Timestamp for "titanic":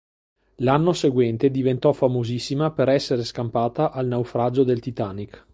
4.79-5.45